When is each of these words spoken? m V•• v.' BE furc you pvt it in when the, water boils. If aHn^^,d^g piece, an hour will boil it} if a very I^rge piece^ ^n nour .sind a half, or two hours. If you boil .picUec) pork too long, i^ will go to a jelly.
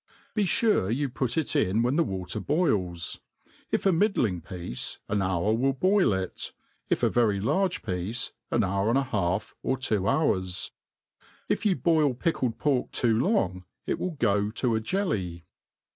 m 0.01 0.03
V•• 0.07 0.17
v.' 0.33 0.33
BE 0.33 0.47
furc 0.47 0.95
you 0.95 1.09
pvt 1.09 1.37
it 1.37 1.55
in 1.55 1.83
when 1.83 1.95
the, 1.95 2.03
water 2.03 2.39
boils. 2.39 3.19
If 3.69 3.83
aHn^^,d^g 3.83 4.43
piece, 4.43 4.97
an 5.07 5.21
hour 5.21 5.53
will 5.53 5.73
boil 5.73 6.11
it} 6.13 6.53
if 6.89 7.03
a 7.03 7.09
very 7.11 7.39
I^rge 7.39 7.81
piece^ 7.83 8.31
^n 8.51 8.61
nour 8.61 8.87
.sind 8.87 8.97
a 8.97 9.03
half, 9.03 9.53
or 9.61 9.77
two 9.77 10.07
hours. 10.07 10.71
If 11.47 11.67
you 11.67 11.75
boil 11.75 12.15
.picUec) 12.15 12.57
pork 12.57 12.91
too 12.91 13.15
long, 13.15 13.65
i^ 13.87 13.95
will 13.95 14.15
go 14.17 14.49
to 14.49 14.73
a 14.73 14.79
jelly. 14.79 15.45